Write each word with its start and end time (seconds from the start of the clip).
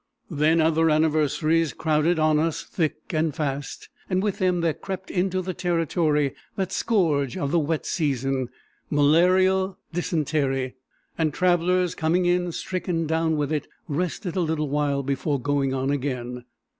Then 0.31 0.59
other 0.59 0.89
anniversaries 0.89 1.73
crowded 1.73 2.17
on 2.17 2.39
us 2.39 2.63
thick 2.63 2.95
and 3.11 3.35
fast, 3.35 3.87
and 4.09 4.23
with 4.23 4.39
them 4.39 4.61
there 4.61 4.73
crept 4.73 5.11
into 5.11 5.43
the 5.43 5.53
Territory 5.53 6.33
that 6.55 6.71
scourge 6.71 7.37
of 7.37 7.51
the 7.51 7.59
wet 7.59 7.85
season—malarial 7.85 9.77
dysentery, 9.93 10.73
and 11.19 11.31
travellers 11.31 11.93
coming 11.93 12.25
in 12.25 12.51
stricken 12.51 13.05
down 13.05 13.37
with 13.37 13.51
it 13.53 13.67
rested 13.87 14.35
a 14.35 14.39
little 14.41 14.69
while 14.69 15.03
before 15.03 15.39
going 15.39 15.71
on 15.75 15.91
again. 15.91 16.45